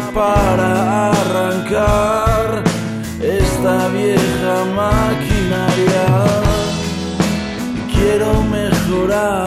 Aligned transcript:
para 0.00 1.10
arrancar 1.10 2.64
esta 3.20 3.88
vieja 3.88 4.64
maquinaria. 4.74 6.06
Quiero 7.92 8.42
mejorar, 8.42 9.46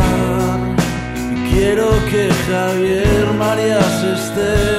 quiero 1.51 1.89
que 2.09 2.29
Javier 2.49 3.33
Marías 3.37 4.03
esté. 4.03 4.76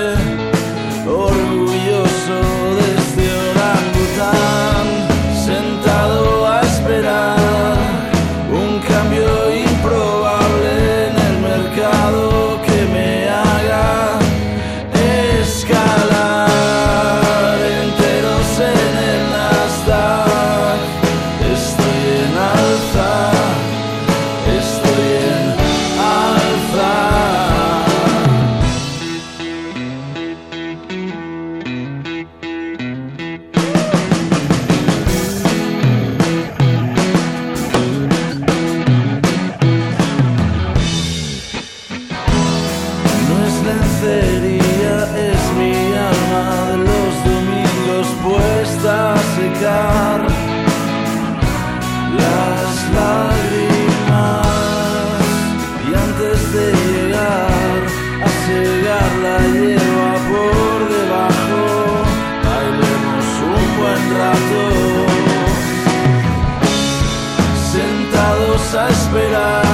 a 68.74 68.88
esperar. 68.90 69.67